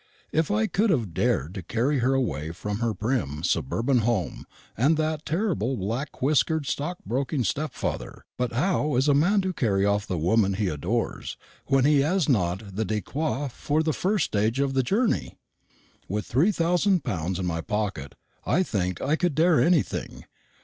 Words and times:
If 0.31 0.49
I 0.49 0.65
could 0.65 0.89
have 0.89 1.13
dared 1.13 1.53
to 1.53 1.61
carry 1.61 1.99
her 1.99 2.15
away 2.15 2.49
from 2.53 2.79
her 2.79 2.91
prim 2.95 3.43
suburban 3.43 3.99
home 3.99 4.47
and 4.75 4.97
that 4.97 5.27
terrible 5.27 5.77
black 5.77 6.23
whiskered 6.23 6.65
stockbroking 6.65 7.43
stepfather! 7.43 8.25
But 8.35 8.51
how 8.53 8.95
is 8.95 9.07
a 9.07 9.13
man 9.13 9.41
to 9.41 9.53
carry 9.53 9.85
off 9.85 10.07
the 10.07 10.17
woman 10.17 10.55
he 10.55 10.69
adores 10.69 11.37
when 11.67 11.85
he 11.85 11.99
has 11.99 12.27
not 12.27 12.75
the 12.75 12.83
de 12.83 13.01
quoi 13.01 13.47
for 13.49 13.83
the 13.83 13.93
first 13.93 14.25
stage 14.25 14.59
of 14.59 14.73
the 14.73 14.81
journey? 14.81 15.37
With 16.07 16.25
three 16.25 16.51
thousand 16.51 17.03
pounds 17.03 17.37
in 17.37 17.45
my 17.45 17.61
pocket, 17.61 18.15
I 18.43 18.63
think 18.63 19.01
I 19.03 19.15
could 19.15 19.35
dare 19.35 19.59
anything. 19.61 20.25